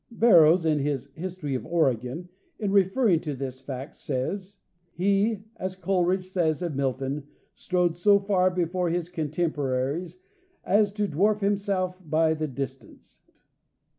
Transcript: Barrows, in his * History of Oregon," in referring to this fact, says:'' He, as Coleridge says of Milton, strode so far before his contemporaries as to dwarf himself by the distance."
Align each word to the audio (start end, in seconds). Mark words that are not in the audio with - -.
Barrows, 0.09 0.65
in 0.65 0.79
his 0.79 1.11
* 1.13 1.13
History 1.25 1.53
of 1.53 1.63
Oregon," 1.63 2.27
in 2.57 2.71
referring 2.71 3.19
to 3.19 3.35
this 3.35 3.61
fact, 3.61 3.95
says:'' 3.95 4.57
He, 4.93 5.43
as 5.57 5.75
Coleridge 5.75 6.25
says 6.25 6.63
of 6.63 6.75
Milton, 6.75 7.27
strode 7.53 7.95
so 7.95 8.17
far 8.17 8.49
before 8.49 8.89
his 8.89 9.09
contemporaries 9.09 10.17
as 10.63 10.91
to 10.93 11.07
dwarf 11.07 11.41
himself 11.41 12.01
by 12.03 12.33
the 12.33 12.47
distance." 12.47 13.19